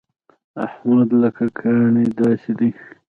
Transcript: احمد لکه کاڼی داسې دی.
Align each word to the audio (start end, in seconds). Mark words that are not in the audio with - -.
احمد 0.65 1.09
لکه 1.21 1.45
کاڼی 1.59 2.05
داسې 2.19 2.51
دی. 2.59 2.69